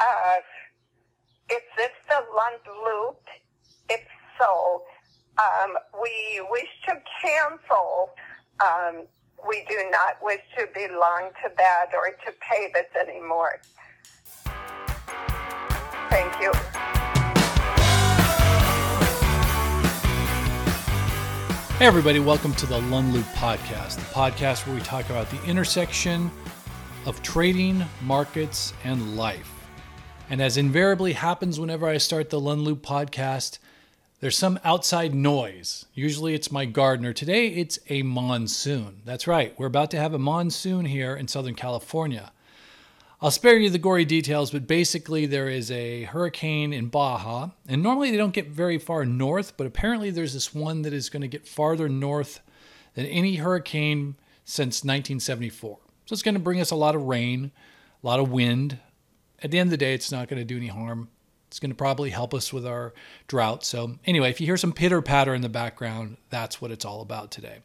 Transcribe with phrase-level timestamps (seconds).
[0.00, 0.36] Uh,
[1.50, 3.20] is this the Lund Loop?
[3.88, 4.00] If
[4.40, 4.82] so,
[5.38, 8.10] um, we wish to cancel.
[8.60, 9.04] Um,
[9.48, 13.60] we do not wish to belong to that or to pay this anymore.
[16.10, 16.52] Thank you.
[21.78, 25.42] Hey, everybody, welcome to the Lund Loop Podcast, the podcast where we talk about the
[25.44, 26.32] intersection
[27.06, 29.53] of trading, markets, and life.
[30.34, 33.60] And as invariably happens whenever I start the Lund Loop podcast,
[34.18, 35.86] there's some outside noise.
[35.94, 37.12] Usually it's my gardener.
[37.12, 39.02] Today it's a monsoon.
[39.04, 42.32] That's right, we're about to have a monsoon here in Southern California.
[43.22, 47.80] I'll spare you the gory details, but basically there is a hurricane in Baja, and
[47.80, 51.22] normally they don't get very far north, but apparently there's this one that is going
[51.22, 52.40] to get farther north
[52.94, 55.78] than any hurricane since 1974.
[56.06, 57.52] So it's going to bring us a lot of rain,
[58.02, 58.80] a lot of wind,
[59.44, 61.08] at the end of the day, it's not going to do any harm.
[61.48, 62.94] It's going to probably help us with our
[63.28, 63.62] drought.
[63.62, 67.02] So, anyway, if you hear some pitter patter in the background, that's what it's all
[67.02, 67.58] about today.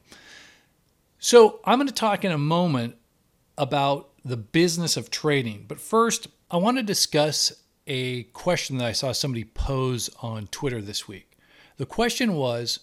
[1.20, 2.98] So, I'm going to talk in a moment
[3.58, 5.66] about the business of trading.
[5.68, 7.54] But first, I want to discuss
[7.88, 11.38] a question that I saw somebody pose on Twitter this week.
[11.78, 12.82] The question was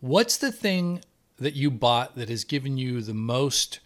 [0.00, 1.02] What's the thing
[1.38, 3.80] that you bought that has given you the most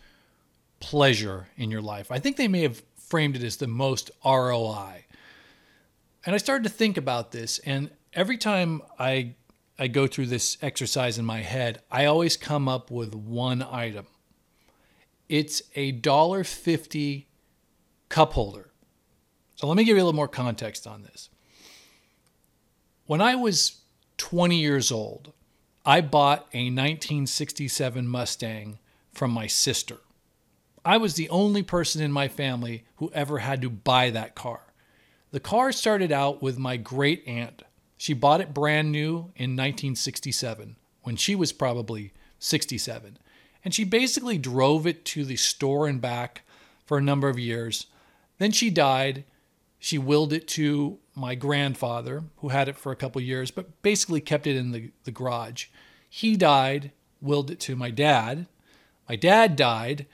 [0.81, 2.11] pleasure in your life?
[2.11, 2.83] I think they may have
[3.13, 5.05] framed it as the most ROI.
[6.25, 9.35] And I started to think about this, and every time I
[9.79, 14.07] I go through this exercise in my head, I always come up with one item.
[15.29, 17.29] It's a dollar fifty
[18.09, 18.71] cup holder.
[19.57, 21.29] So let me give you a little more context on this.
[23.05, 23.83] When I was
[24.17, 25.35] 20 years old,
[25.85, 28.79] I bought a 1967 Mustang
[29.13, 29.99] from my sister.
[30.85, 34.61] I was the only person in my family who ever had to buy that car.
[35.31, 37.63] The car started out with my great aunt.
[37.97, 43.17] She bought it brand new in 1967 when she was probably 67.
[43.65, 46.43] And she basically drove it to the store and back
[46.85, 47.87] for a number of years.
[48.39, 49.25] Then she died.
[49.79, 54.21] She willed it to my grandfather, who had it for a couple years, but basically
[54.21, 55.67] kept it in the, the garage.
[56.09, 56.91] He died,
[57.21, 58.47] willed it to my dad.
[59.09, 60.07] My dad died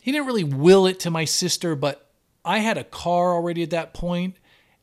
[0.00, 2.10] he didn't really will it to my sister, but
[2.44, 4.36] I had a car already at that point,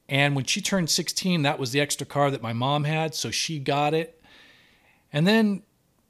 [0.10, 3.32] and when she turned 16, that was the extra car that my mom had, so
[3.32, 4.22] she got it.
[5.12, 5.64] And then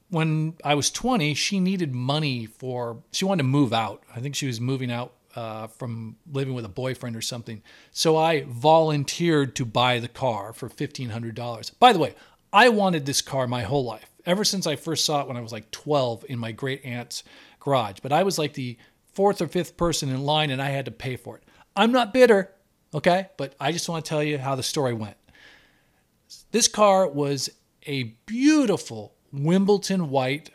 [0.09, 4.03] when I was 20, she needed money for, she wanted to move out.
[4.15, 7.61] I think she was moving out uh, from living with a boyfriend or something.
[7.91, 11.71] So I volunteered to buy the car for $1,500.
[11.79, 12.15] By the way,
[12.53, 15.41] I wanted this car my whole life, ever since I first saw it when I
[15.41, 17.23] was like 12 in my great aunt's
[17.59, 17.99] garage.
[18.01, 18.77] But I was like the
[19.17, 21.43] fourth or fifth person in line and I had to pay for it.
[21.75, 22.53] I'm not bitter,
[22.93, 23.29] okay?
[23.35, 25.17] But I just want to tell you how the story went.
[26.51, 27.49] This car was
[27.87, 30.51] a beautiful Wimbledon white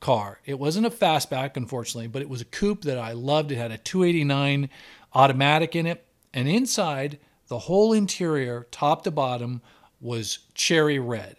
[0.00, 0.40] car.
[0.46, 3.52] It wasn't a fastback, unfortunately, but it was a coupe that I loved.
[3.52, 4.70] It had a 289
[5.12, 6.06] automatic in it.
[6.32, 7.18] And inside,
[7.48, 9.60] the whole interior, top to bottom,
[10.00, 11.36] was cherry red.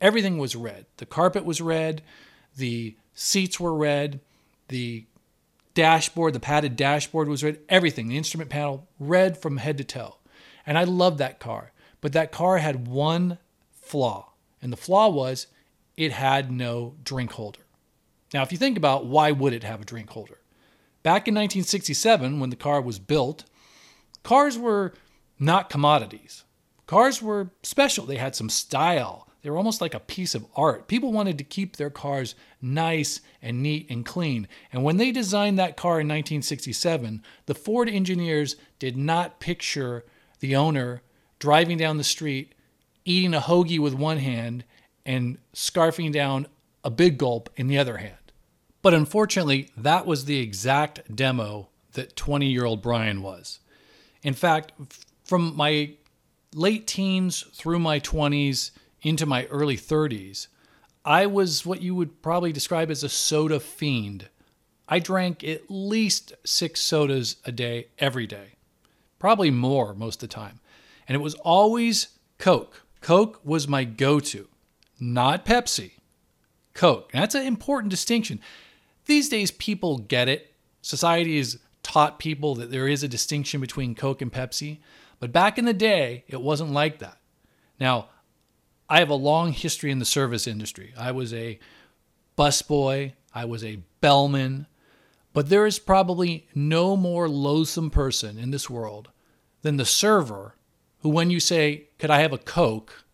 [0.00, 0.86] Everything was red.
[0.96, 2.02] The carpet was red.
[2.56, 4.18] The seats were red.
[4.66, 5.06] The
[5.74, 10.16] dashboard, the padded dashboard was red, everything, the instrument panel, red from head to toe.
[10.66, 11.72] And I loved that car.
[12.00, 13.38] But that car had one
[13.72, 14.32] flaw.
[14.62, 15.46] And the flaw was
[15.96, 17.60] it had no drink holder.
[18.32, 20.38] Now, if you think about why would it have a drink holder?
[21.02, 23.44] Back in 1967, when the car was built,
[24.22, 24.94] cars were
[25.38, 26.44] not commodities.
[26.86, 28.06] Cars were special.
[28.06, 29.28] They had some style.
[29.44, 30.88] They were almost like a piece of art.
[30.88, 34.48] People wanted to keep their cars nice and neat and clean.
[34.72, 40.02] And when they designed that car in 1967, the Ford engineers did not picture
[40.40, 41.02] the owner
[41.38, 42.54] driving down the street,
[43.04, 44.64] eating a hoagie with one hand,
[45.04, 46.46] and scarfing down
[46.82, 48.32] a big gulp in the other hand.
[48.80, 53.60] But unfortunately, that was the exact demo that 20 year old Brian was.
[54.22, 54.72] In fact,
[55.22, 55.96] from my
[56.54, 58.70] late teens through my 20s,
[59.04, 60.48] into my early 30s,
[61.04, 64.28] I was what you would probably describe as a soda fiend.
[64.88, 68.52] I drank at least six sodas a day every day,
[69.18, 70.60] probably more most of the time.
[71.06, 72.08] And it was always
[72.38, 72.82] Coke.
[73.00, 74.48] Coke was my go to,
[74.98, 75.92] not Pepsi.
[76.72, 77.10] Coke.
[77.12, 78.40] And that's an important distinction.
[79.06, 80.52] These days, people get it.
[80.82, 84.78] Society has taught people that there is a distinction between Coke and Pepsi.
[85.20, 87.18] But back in the day, it wasn't like that.
[87.78, 88.08] Now,
[88.94, 90.94] I have a long history in the service industry.
[90.96, 91.58] I was a
[92.38, 94.68] busboy, I was a bellman,
[95.32, 99.10] but there is probably no more loathsome person in this world
[99.62, 100.54] than the server
[100.98, 103.04] who, when you say, Could I have a Coke?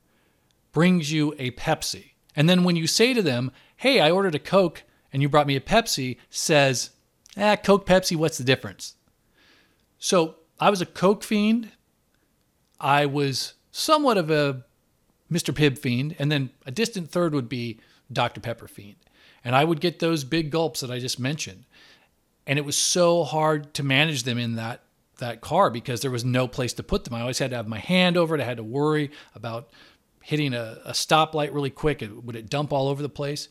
[0.73, 2.11] brings you a Pepsi.
[2.37, 4.82] And then when you say to them, Hey, I ordered a Coke
[5.15, 6.91] and you brought me a Pepsi, says,
[7.38, 8.97] Ah, Coke, Pepsi, what's the difference?
[9.99, 11.71] So I was a Coke fiend.
[12.79, 14.67] I was somewhat of a
[15.31, 15.55] Mr.
[15.55, 16.17] Pibb fiend.
[16.19, 17.81] And then a distant third would be
[18.12, 18.41] Dr.
[18.41, 18.97] Pepper fiend.
[19.44, 21.65] And I would get those big gulps that I just mentioned.
[22.47, 24.82] And it was so hard to manage them in that
[25.19, 27.15] that car because there was no place to put them.
[27.15, 28.41] I always had to have my hand over it.
[28.41, 29.71] I had to worry about
[30.23, 32.03] hitting a, a stoplight really quick.
[32.03, 33.49] Would it dump all over the place?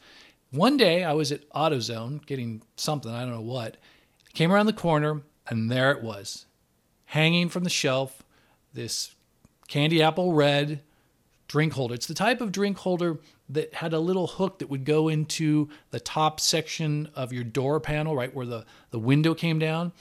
[0.52, 3.78] One day I was at AutoZone getting something, I don't know what.
[4.34, 6.46] Came around the corner and there it was,
[7.06, 8.24] hanging from the shelf,
[8.74, 9.16] this
[9.68, 10.82] candy apple red
[11.50, 11.96] drink holder.
[11.96, 13.20] It's the type of drink holder
[13.50, 17.82] that had a little hook that would go into the top section of your door
[17.82, 19.92] panel, right where the, the window came down.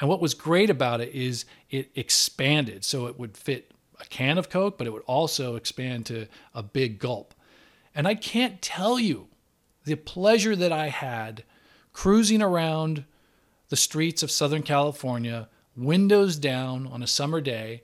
[0.00, 2.84] And what was great about it is it expanded.
[2.84, 6.62] So it would fit a can of Coke, but it would also expand to a
[6.62, 7.32] big gulp.
[7.94, 9.28] And I can't tell you
[9.84, 11.44] the pleasure that I had
[11.92, 13.04] cruising around
[13.68, 17.82] the streets of Southern California, windows down on a summer day,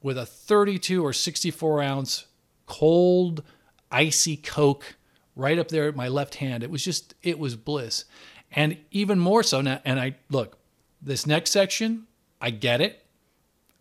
[0.00, 2.27] with a 32 or 64 ounce
[2.68, 3.42] cold,
[3.90, 4.96] icy Coke
[5.34, 6.62] right up there at my left hand.
[6.62, 8.04] It was just, it was bliss.
[8.52, 10.58] And even more so now, and I look,
[11.02, 12.06] this next section,
[12.40, 13.04] I get it.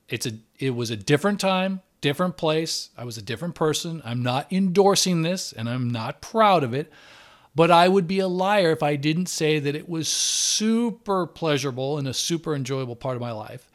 [0.10, 2.89] It's a, it was a different time, different place.
[2.98, 4.01] I was a different person.
[4.06, 6.92] I'm not endorsing this and I'm not proud of it.
[7.56, 11.98] But I would be a liar if I didn't say that it was super pleasurable
[11.98, 13.68] and a super enjoyable part of my life.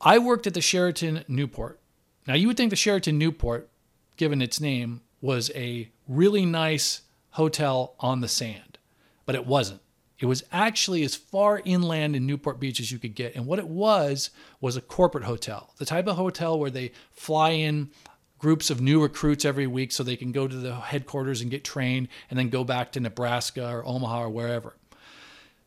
[0.00, 1.78] I worked at the Sheraton Newport.
[2.26, 3.68] Now, you would think the Sheraton Newport,
[4.16, 8.78] given its name, was a really nice hotel on the sand,
[9.26, 9.80] but it wasn't.
[10.18, 13.34] It was actually as far inland in Newport Beach as you could get.
[13.34, 14.30] And what it was,
[14.60, 17.90] was a corporate hotel, the type of hotel where they fly in
[18.38, 21.64] groups of new recruits every week so they can go to the headquarters and get
[21.64, 24.76] trained and then go back to Nebraska or Omaha or wherever.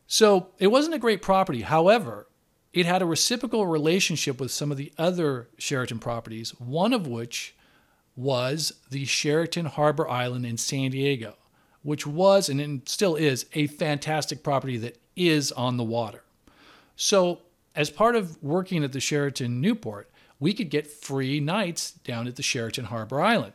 [0.05, 1.61] So it wasn't a great property.
[1.61, 2.27] However,
[2.73, 7.55] it had a reciprocal relationship with some of the other Sheraton properties, one of which
[8.15, 11.35] was the Sheraton Harbor Island in San Diego,
[11.83, 16.23] which was and still is a fantastic property that is on the water.
[16.95, 17.41] So,
[17.75, 20.09] as part of working at the Sheraton Newport,
[20.39, 23.53] we could get free nights down at the Sheraton Harbor Island.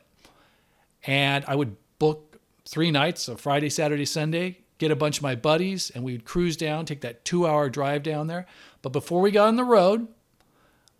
[1.06, 5.34] And I would book three nights, so Friday, Saturday, Sunday, get a bunch of my
[5.34, 8.46] buddies, and we would cruise down, take that two hour drive down there.
[8.82, 10.08] But before we got on the road,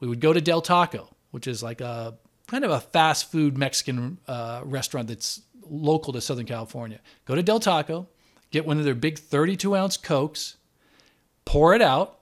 [0.01, 2.15] we would go to Del Taco, which is like a
[2.47, 7.01] kind of a fast food Mexican uh, restaurant that's local to Southern California.
[7.27, 8.09] Go to Del Taco,
[8.51, 10.57] get one of their big 32 ounce Cokes,
[11.45, 12.19] pour it out,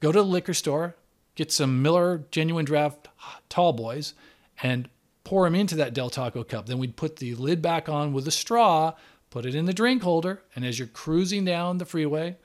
[0.00, 0.96] go to the liquor store,
[1.34, 3.08] get some Miller Genuine Draft
[3.48, 4.14] Tall Boys,
[4.62, 4.88] and
[5.24, 6.66] pour them into that Del Taco cup.
[6.66, 8.94] Then we'd put the lid back on with a straw,
[9.30, 12.36] put it in the drink holder, and as you're cruising down the freeway,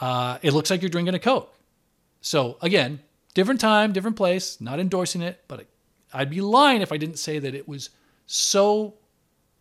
[0.00, 1.52] uh, it looks like you're drinking a Coke.
[2.20, 3.00] So again,
[3.34, 4.60] different time, different place.
[4.60, 5.66] Not endorsing it, but
[6.12, 7.90] I'd be lying if I didn't say that it was
[8.26, 8.94] so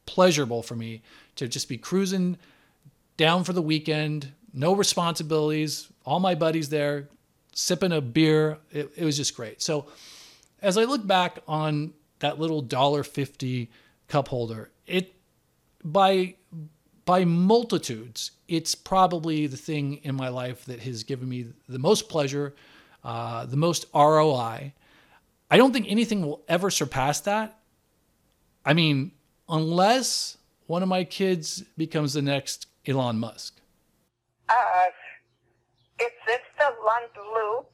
[0.06, 1.02] pleasurable for me
[1.36, 2.38] to just be cruising
[3.18, 7.10] down for the weekend, no responsibilities, all my buddies there,
[7.54, 8.58] sipping a beer.
[8.72, 9.62] It, it was just great.
[9.62, 9.88] So
[10.62, 13.70] as I look back on that little dollar fifty
[14.08, 15.14] cup holder, it
[15.84, 16.36] by
[17.08, 22.10] by multitudes, it's probably the thing in my life that has given me the most
[22.10, 22.54] pleasure,
[23.02, 24.74] uh, the most ROI.
[25.50, 27.60] I don't think anything will ever surpass that.
[28.66, 29.14] I mean,
[29.48, 33.62] unless one of my kids becomes the next Elon Musk.
[34.50, 34.54] Uh,
[36.02, 37.70] is this the Lund Loop?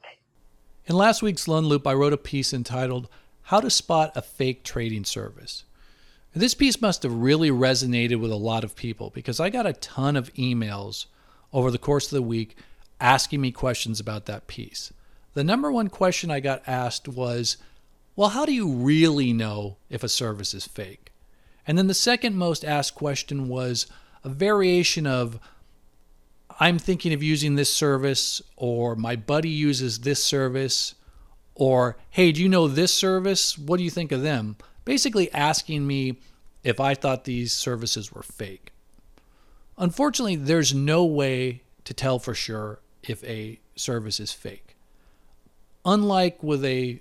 [0.86, 3.08] In last week's Lund Loop, I wrote a piece entitled
[3.42, 5.64] How to Spot a Fake Trading Service.
[6.36, 9.72] This piece must have really resonated with a lot of people because I got a
[9.72, 11.06] ton of emails
[11.52, 12.56] over the course of the week
[13.00, 14.92] asking me questions about that piece.
[15.34, 17.56] The number one question I got asked was,
[18.16, 21.12] Well, how do you really know if a service is fake?
[21.68, 23.86] And then the second most asked question was
[24.24, 25.38] a variation of,
[26.58, 30.96] I'm thinking of using this service, or my buddy uses this service,
[31.54, 33.56] or hey, do you know this service?
[33.56, 34.56] What do you think of them?
[34.84, 36.18] Basically asking me
[36.62, 38.72] if I thought these services were fake.
[39.76, 44.76] Unfortunately, there's no way to tell for sure if a service is fake.
[45.84, 47.00] Unlike with a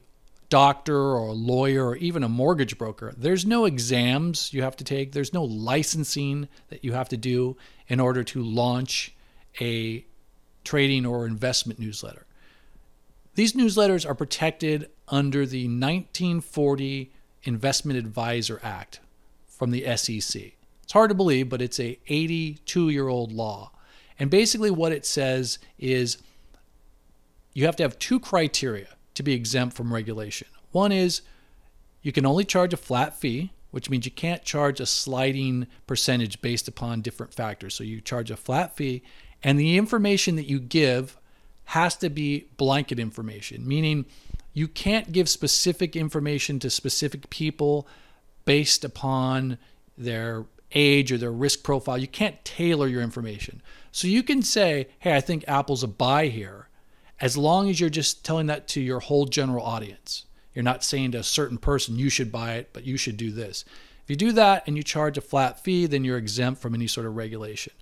[0.50, 4.84] doctor or a lawyer or even a mortgage broker, there's no exams you have to
[4.84, 7.56] take, there's no licensing that you have to do
[7.88, 9.16] in order to launch
[9.62, 10.06] a
[10.64, 12.26] trading or investment newsletter.
[13.36, 17.12] These newsletters are protected under the 1940
[17.44, 19.00] Investment Advisor Act
[19.48, 20.54] from the SEC.
[20.84, 23.72] It's hard to believe, but it's a 82 year old law.
[24.20, 26.18] And basically, what it says is
[27.54, 30.48] you have to have two criteria to be exempt from regulation.
[30.72, 31.22] One is
[32.02, 36.42] you can only charge a flat fee, which means you can't charge a sliding percentage
[36.42, 37.76] based upon different factors.
[37.76, 39.04] So you charge a flat fee,
[39.44, 41.18] and the information that you give
[41.66, 44.06] has to be blanket information, meaning
[44.54, 47.88] you can't give specific information to specific people
[48.46, 49.58] based upon
[49.98, 51.98] their age or their risk profile.
[51.98, 53.62] You can't tailor your information.
[53.92, 56.68] So you can say, hey, I think Apple's a buy here,
[57.20, 60.26] as long as you're just telling that to your whole general audience.
[60.54, 63.32] You're not saying to a certain person, you should buy it, but you should do
[63.32, 63.66] this.
[64.04, 66.88] If you do that and you charge a flat fee, then you're exempt from any
[66.88, 67.74] sort of regulation.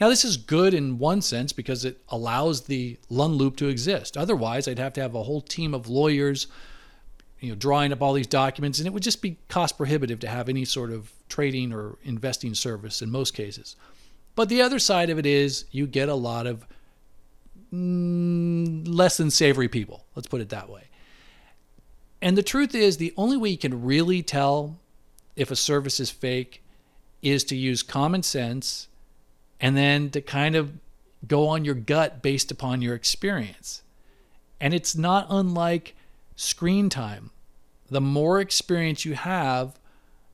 [0.00, 4.16] Now, this is good in one sense because it allows the Lund Loop to exist.
[4.16, 6.46] Otherwise, I'd have to have a whole team of lawyers,
[7.38, 10.28] you know, drawing up all these documents, and it would just be cost prohibitive to
[10.28, 13.76] have any sort of trading or investing service in most cases.
[14.34, 16.66] But the other side of it is you get a lot of
[17.72, 20.06] mm, less than savory people.
[20.14, 20.84] Let's put it that way.
[22.22, 24.78] And the truth is, the only way you can really tell
[25.36, 26.62] if a service is fake
[27.20, 28.88] is to use common sense
[29.60, 30.72] and then to kind of
[31.26, 33.82] go on your gut based upon your experience.
[34.60, 35.94] And it's not unlike
[36.36, 37.30] screen time.
[37.90, 39.78] The more experience you have,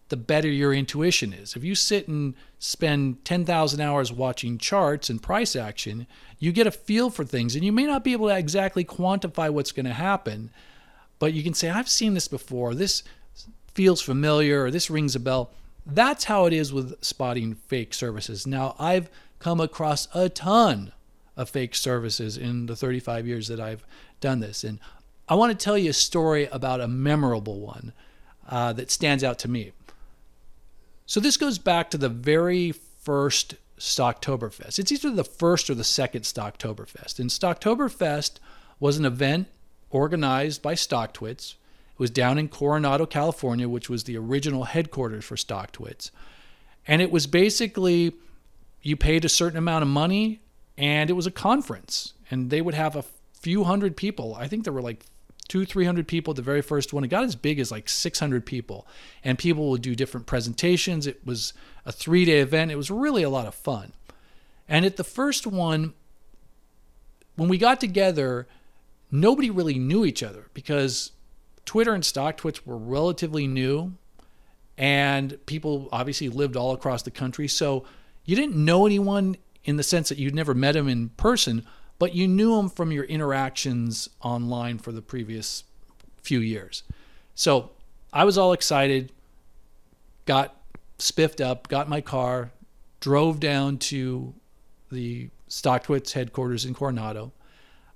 [0.09, 1.57] the better your intuition is.
[1.57, 6.07] If you sit and spend 10,000 hours watching charts and price action,
[6.39, 9.51] you get a feel for things and you may not be able to exactly quantify
[9.51, 10.51] what's going to happen,
[11.19, 12.75] but you can say, I've seen this before.
[12.75, 13.03] This
[13.75, 15.51] feels familiar or this rings a bell.
[15.87, 18.47] That's how it is with spotting fake services.
[18.47, 20.93] Now, I've come across a ton
[21.37, 23.85] of fake services in the 35 years that I've
[24.21, 24.65] done this.
[24.65, 24.81] And
[25.29, 27.93] I want to tell you a story about a memorable one
[28.49, 29.73] uh, that stands out to me.
[31.05, 34.79] So, this goes back to the very first Stocktoberfest.
[34.79, 37.21] It's either the first or the second Stocktoberfest.
[37.21, 38.39] And Stocktoberfest
[38.81, 39.47] was an event
[39.91, 41.55] organized by StockTwits
[41.97, 46.11] it was down in Coronado, California, which was the original headquarters for StockTwits.
[46.87, 48.13] And it was basically
[48.83, 50.43] you paid a certain amount of money
[50.77, 52.13] and it was a conference.
[52.31, 54.35] And they would have a few hundred people.
[54.35, 55.07] I think there were like
[55.49, 57.03] two, 300 people the very first one.
[57.03, 58.87] It got as big as like 600 people.
[59.25, 61.07] And people would do different presentations.
[61.07, 61.55] It was
[61.87, 62.71] a three day event.
[62.71, 63.93] It was really a lot of fun.
[64.69, 65.95] And at the first one,
[67.37, 68.47] when we got together,
[69.11, 71.13] nobody really knew each other because
[71.67, 73.93] Twitter and StockTwits were relatively new,
[74.79, 77.49] and people obviously lived all across the country.
[77.49, 77.85] So
[78.25, 81.67] you didn't know anyone in the sense that you'd never met them in person,
[81.99, 85.65] but you knew them from your interactions online for the previous
[86.23, 86.83] few years.
[87.35, 87.71] So
[88.13, 89.13] I was all excited,
[90.25, 90.55] got
[90.99, 92.53] spiffed up, got my car,
[93.01, 94.35] drove down to
[94.91, 97.33] the StockTwits headquarters in Coronado.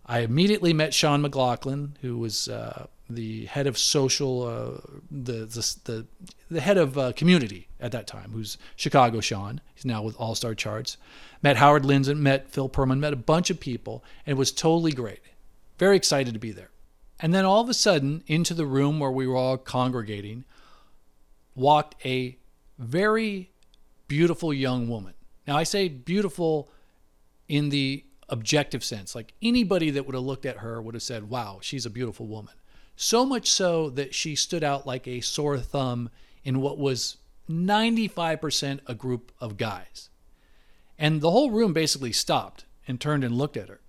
[0.06, 5.76] I immediately met Sean McLaughlin, who was uh, the head of social, uh, the, the,
[5.84, 6.06] the
[6.50, 9.60] the head of uh, community at that time, who's Chicago Sean.
[9.74, 10.96] He's now with All Star Charts.
[11.42, 14.92] Met Howard Lindzen, met Phil Pearlman, met a bunch of people, and it was totally
[14.92, 15.20] great.
[15.78, 16.70] Very excited to be there.
[17.20, 20.44] And then all of a sudden, into the room where we were all congregating,
[21.54, 22.36] walked a
[22.78, 23.50] very
[24.08, 25.14] beautiful young woman.
[25.46, 26.68] Now, I say beautiful
[27.48, 29.14] in the objective sense.
[29.14, 32.26] Like anybody that would have looked at her would have said, wow, she's a beautiful
[32.26, 32.54] woman.
[33.02, 36.10] So much so that she stood out like a sore thumb
[36.44, 37.16] in what was
[37.48, 40.10] 95% a group of guys.
[40.98, 43.80] And the whole room basically stopped and turned and looked at her.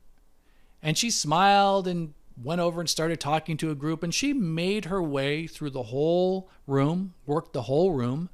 [0.81, 4.01] And she smiled and went over and started talking to a group.
[4.01, 8.29] And she made her way through the whole room, worked the whole room,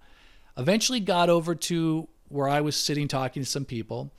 [0.56, 4.14] eventually got over to where I was sitting talking to some people.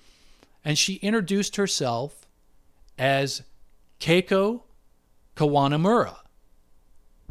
[0.65, 2.27] And she introduced herself
[2.99, 3.43] as
[4.01, 4.63] Keiko
[5.37, 6.17] Kawanamura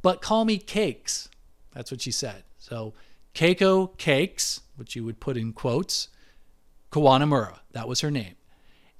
[0.01, 1.29] but call me Cakes.
[1.73, 2.43] That's what she said.
[2.57, 2.93] So
[3.33, 6.09] Keiko Cakes, which you would put in quotes,
[6.91, 7.59] Kawanamura.
[7.71, 8.35] That was her name.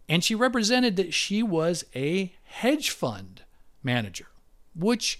[0.09, 3.43] And she represented that she was a hedge fund
[3.83, 4.27] manager,
[4.75, 5.19] which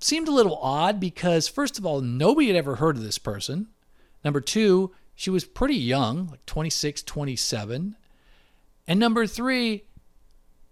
[0.00, 3.68] seemed a little odd because, first of all, nobody had ever heard of this person.
[4.24, 7.96] Number two, she was pretty young, like 26, 27.
[8.86, 9.84] And number three,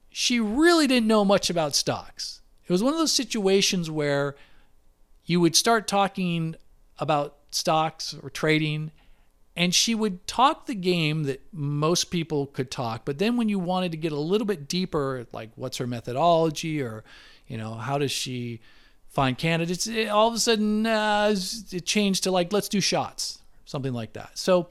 [0.09, 2.40] she really didn't know much about stocks.
[2.71, 4.37] It was one of those situations where
[5.25, 6.55] you would start talking
[7.01, 8.93] about stocks or trading
[9.57, 13.05] and she would talk the game that most people could talk.
[13.05, 16.81] But then when you wanted to get a little bit deeper like what's her methodology
[16.81, 17.03] or
[17.49, 18.61] you know how does she
[19.09, 21.35] find candidates it, all of a sudden uh,
[21.73, 24.39] it changed to like let's do shots something like that.
[24.39, 24.69] So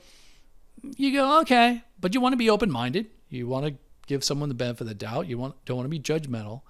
[0.96, 3.08] you go okay but you want to be open-minded.
[3.30, 3.74] You want to
[4.08, 5.28] give someone the benefit of the doubt.
[5.28, 6.62] You want don't want to be judgmental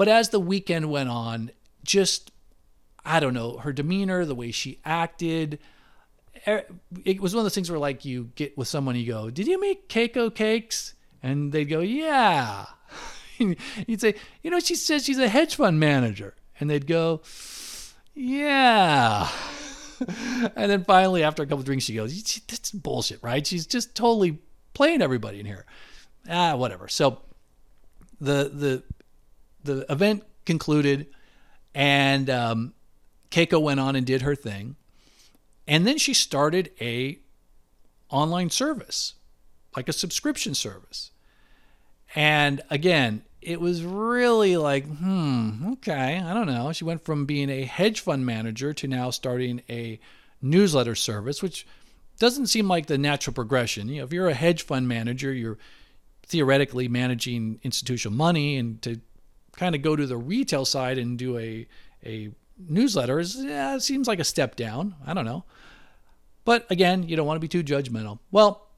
[0.00, 1.50] but as the weekend went on
[1.84, 2.32] just
[3.04, 5.58] i don't know her demeanor the way she acted
[7.04, 9.46] it was one of those things where like you get with someone you go did
[9.46, 10.94] you make keiko cakes?
[11.22, 12.66] And they'd go yeah.
[13.38, 16.34] You'd say you know she says she's a hedge fund manager.
[16.58, 17.22] And they'd go
[18.14, 19.28] yeah.
[20.56, 23.46] And then finally after a couple drinks she goes that's bullshit right?
[23.46, 24.38] She's just totally
[24.72, 25.66] playing everybody in here.
[26.28, 26.88] Ah whatever.
[26.88, 27.20] So
[28.18, 28.82] the the
[29.64, 31.06] the event concluded
[31.74, 32.74] and um,
[33.30, 34.76] keiko went on and did her thing
[35.70, 37.20] and then she started a
[38.08, 39.14] online service,
[39.76, 41.12] like a subscription service.
[42.16, 46.72] And again, it was really like, hmm, okay, I don't know.
[46.72, 50.00] She went from being a hedge fund manager to now starting a
[50.42, 51.64] newsletter service, which
[52.18, 53.88] doesn't seem like the natural progression.
[53.88, 55.58] You know, if you're a hedge fund manager, you're
[56.26, 59.00] theoretically managing institutional money, and to
[59.56, 61.66] kind of go to the retail side and do a
[62.04, 62.30] a
[62.68, 64.94] newsletter is yeah, seems like a step down.
[65.06, 65.44] I don't know.
[66.44, 68.18] But again, you don't want to be too judgmental.
[68.30, 68.68] Well,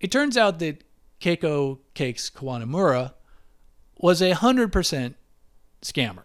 [0.00, 0.84] it turns out that
[1.20, 3.14] Keiko Cakes Kawanamura
[3.98, 5.14] was a 100%
[5.82, 6.24] scammer.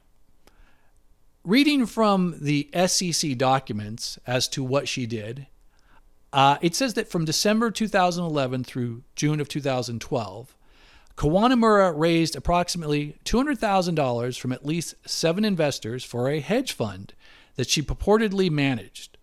[1.45, 5.47] Reading from the SEC documents as to what she did,
[6.33, 10.55] uh, it says that from December 2011 through June of 2012,
[11.19, 17.13] Kawanamura raised approximately $200,000 from at least seven investors for a hedge fund
[17.55, 19.17] that she purportedly managed.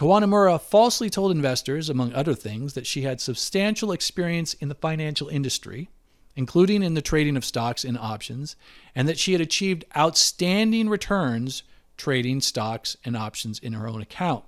[0.00, 5.28] Kawanamura falsely told investors, among other things, that she had substantial experience in the financial
[5.28, 5.90] industry,
[6.34, 8.56] including in the trading of stocks and options,
[8.92, 11.62] and that she had achieved outstanding returns
[11.98, 14.44] trading stocks and options in her own account.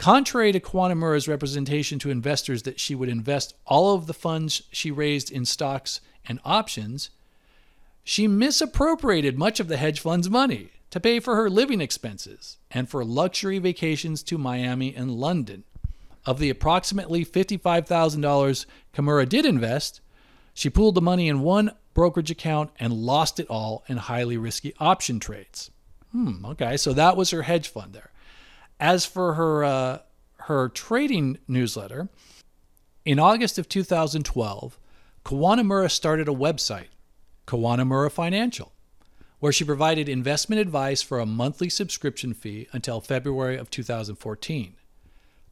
[0.00, 4.90] Contrary to Kawanamura's representation to investors that she would invest all of the funds she
[4.90, 7.10] raised in stocks and options,
[8.02, 12.88] she misappropriated much of the hedge fund's money to pay for her living expenses and
[12.88, 15.64] for luxury vacations to Miami and London.
[16.24, 20.00] Of the approximately $55,000 Kimura did invest,
[20.54, 24.72] she pooled the money in one brokerage account and lost it all in highly risky
[24.80, 25.70] option trades.
[26.12, 28.10] Hmm, okay, so that was her hedge fund there.
[28.80, 29.98] As for her uh,
[30.38, 32.08] her trading newsletter,
[33.04, 34.78] in August of 2012,
[35.24, 36.88] Kawanamura started a website,
[37.46, 38.72] Kawanamura Financial
[39.40, 44.74] where she provided investment advice for a monthly subscription fee until February of 2014.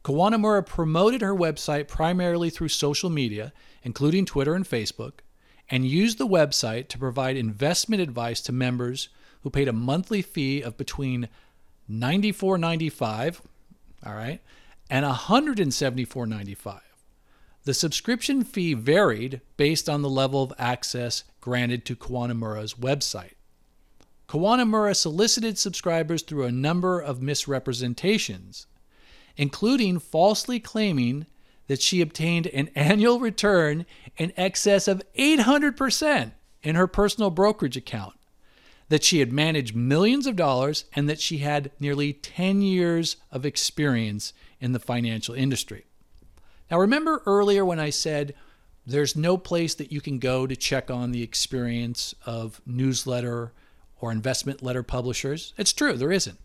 [0.03, 3.51] Kawanamura promoted her website primarily through social media,
[3.83, 5.19] including Twitter and Facebook,
[5.69, 9.09] and used the website to provide investment advice to members
[9.41, 11.27] who paid a monthly fee of between
[11.89, 13.39] $94.95,
[14.05, 14.41] all right,
[14.89, 16.81] and $174.95.
[17.63, 23.33] The subscription fee varied based on the level of access granted to Kawanamura's website.
[24.27, 28.67] Kawanamura solicited subscribers through a number of misrepresentations,
[29.35, 31.25] including falsely claiming
[31.67, 33.85] that she obtained an annual return
[34.17, 38.13] in excess of 800% in her personal brokerage account,
[38.89, 43.45] that she had managed millions of dollars, and that she had nearly 10 years of
[43.45, 45.85] experience in the financial industry.
[46.69, 48.33] Now, remember earlier when I said
[48.85, 53.53] there's no place that you can go to check on the experience of newsletter
[54.01, 55.53] or investment letter publishers.
[55.57, 56.39] It's true, there isn't.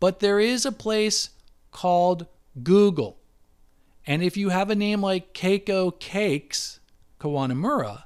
[0.00, 1.30] But there is a place
[1.70, 2.26] called
[2.62, 3.18] Google.
[4.06, 6.80] And if you have a name like Keiko Cakes
[7.20, 8.04] Kawanamura,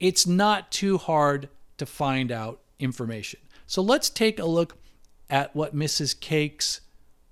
[0.00, 3.40] it's not too hard to find out information.
[3.66, 4.76] So let's take a look
[5.30, 6.18] at what Mrs.
[6.18, 6.80] Cake's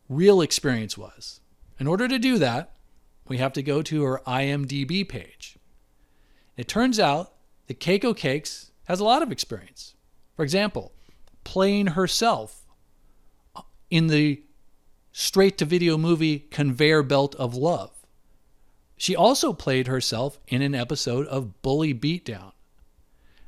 [0.09, 1.41] real experience was.
[1.79, 2.75] In order to do that,
[3.29, 5.57] we have to go to her IMDb page.
[6.57, 7.33] It turns out
[7.67, 9.95] that Keiko Cakes has a lot of experience.
[10.37, 10.93] For example,
[11.45, 12.67] playing herself
[13.91, 14.43] in the
[15.13, 17.91] straight to video movie Conveyor Belt of Love.
[18.97, 22.53] She also played herself in an episode of Bully Beatdown.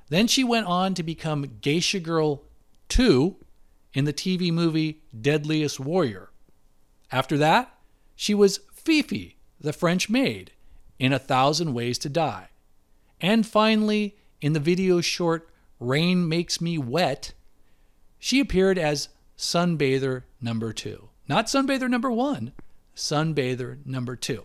[0.09, 2.43] Then she went on to become Geisha Girl
[2.88, 3.37] 2
[3.95, 6.31] in the TV movie Deadliest Warrior.
[7.11, 7.77] After that,
[8.14, 10.53] she was Fifi, the French maid,
[10.99, 12.49] in A Thousand Ways to Die.
[13.21, 15.49] And finally, in the video short
[15.81, 17.33] Rain Makes Me Wet,
[18.19, 21.09] she appeared as Sunbather number two.
[21.29, 22.53] Not Sunbather number one,
[22.95, 24.45] Sunbather number two.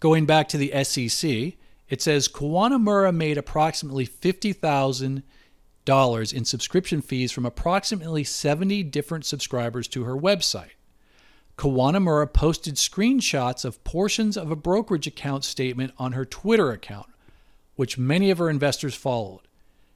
[0.00, 1.54] Going back to the SEC,
[1.92, 10.04] it says Kawanamura made approximately $50,000 in subscription fees from approximately 70 different subscribers to
[10.04, 10.70] her website.
[11.58, 17.08] Kawanamura posted screenshots of portions of a brokerage account statement on her Twitter account,
[17.76, 19.42] which many of her investors followed,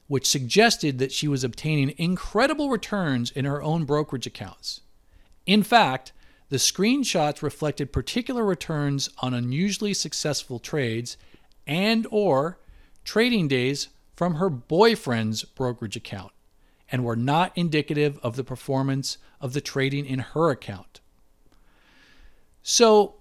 [0.06, 4.82] which suggested that she was obtaining incredible returns in her own brokerage accounts.
[5.46, 6.12] In fact,
[6.50, 11.16] the screenshots reflected particular returns on unusually successful trades
[11.66, 12.58] and or
[13.04, 16.32] trading days from her boyfriend's brokerage account
[16.90, 21.00] and were not indicative of the performance of the trading in her account.
[22.62, 23.16] So,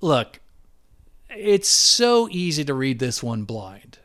[0.00, 0.40] look,
[1.30, 3.98] it's so easy to read this one blind.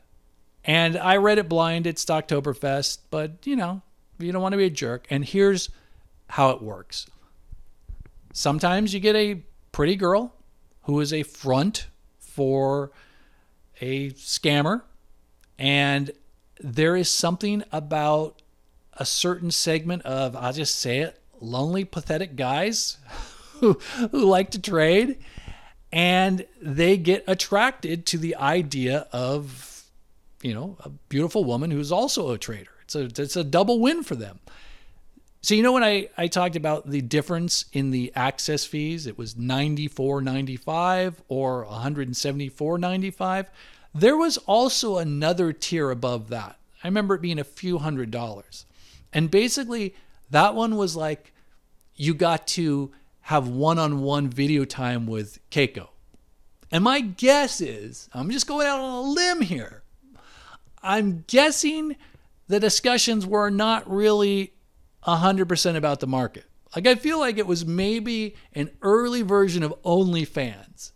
[0.63, 3.81] And I read it blind at Stocktoberfest, but you know,
[4.19, 5.07] you don't want to be a jerk.
[5.10, 5.69] And here's
[6.27, 7.07] how it works
[8.34, 10.34] sometimes you get a pretty girl
[10.84, 11.88] who is a front
[12.19, 12.91] for
[13.81, 14.83] a scammer,
[15.59, 16.11] and
[16.59, 18.41] there is something about
[18.93, 22.97] a certain segment of, I'll just say it, lonely, pathetic guys
[23.59, 23.73] who,
[24.11, 25.17] who like to trade
[25.91, 29.83] and they get attracted to the idea of
[30.41, 32.71] you know a beautiful woman who's also a trader.
[32.83, 34.39] It's a it's a double win for them
[35.41, 39.17] so you know when I, I talked about the difference in the access fees it
[39.17, 43.47] was 94.95 or 174.95
[43.93, 48.65] there was also another tier above that i remember it being a few hundred dollars
[49.13, 49.95] and basically
[50.30, 51.34] that one was like
[51.95, 55.89] you got to have one on one video time with Keiko.
[56.71, 59.84] And my guess is, I'm just going out on a limb here.
[60.82, 61.95] I'm guessing
[62.47, 64.54] the discussions were not really
[65.05, 66.45] 100% about the market.
[66.75, 70.91] Like, I feel like it was maybe an early version of OnlyFans.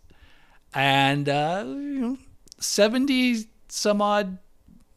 [0.74, 2.18] And uh, you know,
[2.58, 4.38] 70 some odd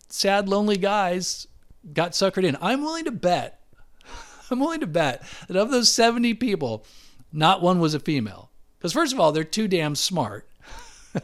[0.09, 1.47] sad, lonely guys
[1.93, 2.57] got suckered in.
[2.61, 3.61] I'm willing to bet,
[4.51, 6.85] I'm willing to bet that of those 70 people,
[7.31, 8.49] not one was a female.
[8.77, 10.47] Because first of all, they're too damn smart.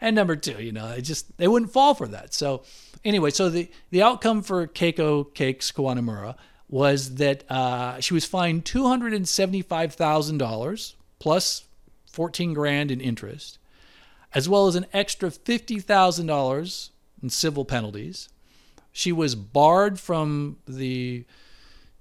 [0.00, 2.32] and number two, you know, they just they wouldn't fall for that.
[2.32, 2.62] So
[3.04, 6.36] anyway, so the the outcome for Keiko Cakes Kawanamura
[6.68, 11.64] was that uh, she was fined two hundred and seventy five thousand dollars plus
[12.10, 13.58] fourteen grand in interest,
[14.34, 16.90] as well as an extra fifty thousand dollars
[17.22, 18.28] in civil penalties.
[18.92, 21.24] She was barred from the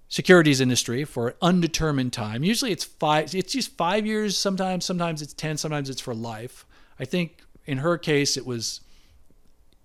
[0.09, 2.43] securities industry for an undetermined time.
[2.43, 6.65] Usually it's five it's just 5 years sometimes, sometimes it's 10, sometimes it's for life.
[6.99, 8.81] I think in her case it was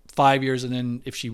[0.08, 1.32] 5 years and then if she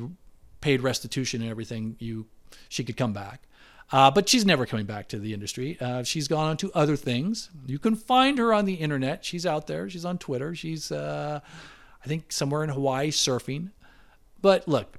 [0.60, 2.26] paid restitution and everything, you
[2.68, 3.42] she could come back.
[3.90, 5.78] Uh, but she's never coming back to the industry.
[5.80, 7.48] Uh, she's gone on to other things.
[7.66, 9.24] You can find her on the internet.
[9.24, 9.88] She's out there.
[9.88, 10.54] She's on Twitter.
[10.54, 11.40] She's, uh,
[12.04, 13.70] I think, somewhere in Hawaii surfing.
[14.42, 14.98] But look,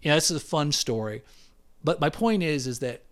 [0.00, 1.22] yeah, this is a fun story.
[1.82, 3.02] But my point is, is that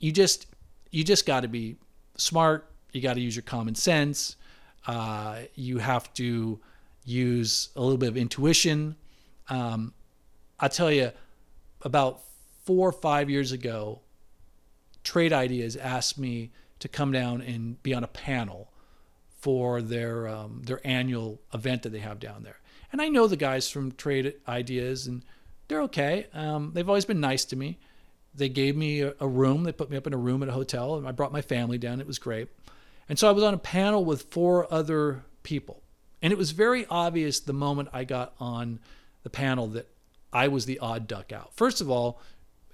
[0.00, 0.46] you just
[0.90, 1.76] you just got to be
[2.16, 2.68] smart.
[2.92, 4.36] You got to use your common sense.
[4.86, 6.58] Uh, you have to
[7.04, 8.96] use a little bit of intuition.
[9.48, 9.94] Um,
[10.58, 11.12] I tell you,
[11.82, 12.22] about
[12.64, 14.00] four or five years ago,
[15.04, 18.70] Trade Ideas asked me to come down and be on a panel
[19.40, 22.58] for their um, their annual event that they have down there.
[22.92, 25.22] And I know the guys from Trade Ideas, and
[25.68, 26.26] they're okay.
[26.34, 27.78] Um, they've always been nice to me.
[28.34, 29.64] They gave me a, a, room.
[29.64, 31.78] They put me up in a room at a hotel, and I brought my family
[31.78, 32.00] down.
[32.00, 32.48] It was great.
[33.08, 35.82] And so I was on a panel with four other people.
[36.22, 38.78] And it was very obvious the moment I got on
[39.22, 39.88] the panel that
[40.32, 41.52] I was the odd duck out.
[41.54, 42.20] First of all,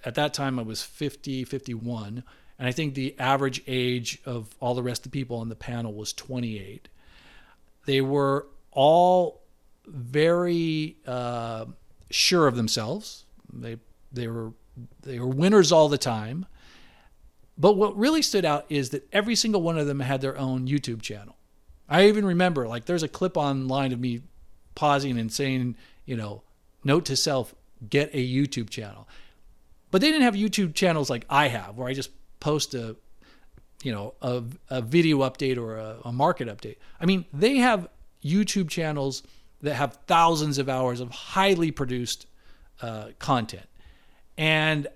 [0.07, 2.23] at that time I was 50, 51.
[2.59, 5.57] And I think the average age of all the rest of the people on the
[5.57, 6.89] panel was 28.
[7.85, 9.43] They were all
[9.87, 11.67] very uh,
[12.09, 13.25] sure of themselves.
[13.53, 13.77] They
[14.13, 14.53] they were
[15.03, 16.47] they were winners all the time.
[17.59, 20.67] But what really stood out is that every single one of them had their own
[20.69, 21.37] YouTube channel.
[21.89, 24.23] I even remember like there's a clip online of me
[24.75, 26.43] pausing and saying, you know,
[26.85, 27.55] note to self,
[27.89, 29.09] get a YouTube channel.
[29.91, 32.97] But they didn't have YouTube channels like I have, where I just post a,
[33.83, 36.77] you know, a, a video update or a, a market update.
[37.01, 37.89] I mean, they have
[38.25, 39.23] YouTube channels
[39.63, 42.27] that have thousands of hours of highly produced
[42.83, 43.67] uh, content.
[44.37, 44.89] And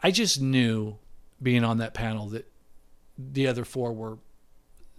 [0.00, 0.98] I just knew
[1.42, 2.50] being on that panel that
[3.18, 4.18] the other four were.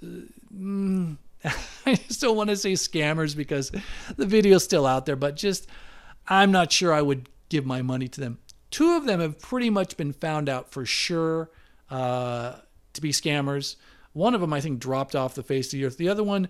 [0.03, 1.17] Mm,
[1.85, 3.71] I just don't want to say scammers because
[4.15, 5.67] the video's still out there, but just
[6.27, 8.39] I'm not sure I would give my money to them.
[8.75, 11.49] Two of them have pretty much been found out for sure
[11.89, 12.55] uh,
[12.91, 13.77] to be scammers.
[14.11, 15.95] One of them, I think, dropped off the face of the earth.
[15.95, 16.49] The other one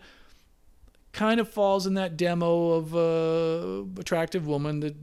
[1.11, 4.95] kind of falls in that demo of a attractive woman that,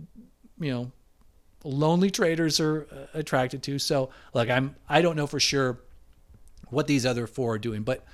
[0.59, 0.91] you know,
[1.63, 3.79] lonely traders are uh, attracted to.
[3.79, 5.79] So, like, I'm I don't know for sure
[6.71, 8.05] what these other four are doing, but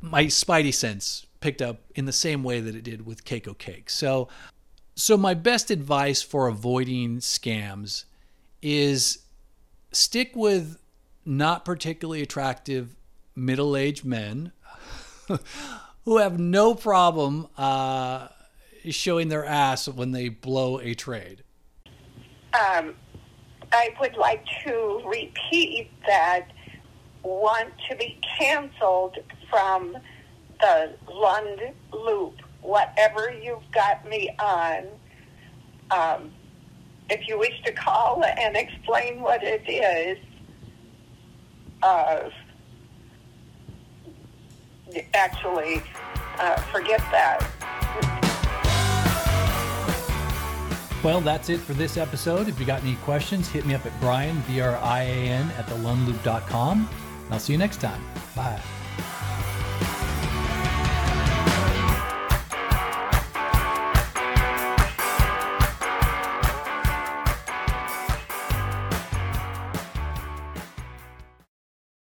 [0.00, 3.90] my spidey sense picked up in the same way that it did with Keiko Cake.
[3.90, 4.28] So,
[4.94, 8.04] so my best advice for avoiding scams
[8.62, 9.18] is
[9.90, 10.78] stick with
[11.24, 12.96] not particularly attractive
[13.34, 14.52] middle-aged men
[16.04, 18.28] who have no problem uh,
[18.90, 21.42] showing their ass when they blow a trade.
[22.54, 22.94] Um,
[23.72, 26.48] I would like to repeat that
[27.22, 29.96] want to be canceled from
[30.60, 31.60] the Lund
[31.92, 34.86] loop, whatever you've got me on.
[35.90, 36.32] Um,
[37.12, 40.18] if you wish to call and explain what it is,
[41.82, 42.30] uh,
[45.14, 45.82] actually,
[46.38, 47.48] uh, forget that.
[51.04, 52.48] Well, that's it for this episode.
[52.48, 55.50] If you got any questions, hit me up at Brian, B R I A N,
[55.58, 56.88] at thelundloop.com.
[57.30, 58.00] I'll see you next time.
[58.36, 58.60] Bye.